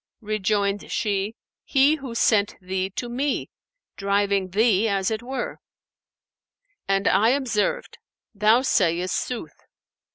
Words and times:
Rejoined 0.21 0.91
she, 0.91 1.35
'He 1.63 1.97
who 1.97 2.15
sent 2.15 2.55
thee 2.59 2.89
to 2.95 3.07
me, 3.07 3.51
driving 3.97 4.49
thee 4.49 4.87
as 4.87 5.11
it 5.11 5.21
were;' 5.21 5.59
and 6.87 7.07
I 7.07 7.29
observed, 7.29 7.99
'Thou 8.33 8.63
sayest 8.63 9.15
sooth.' 9.15 9.53